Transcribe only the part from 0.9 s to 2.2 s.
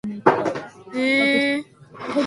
are sashes.